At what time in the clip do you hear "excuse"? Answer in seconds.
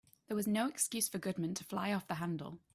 0.67-1.07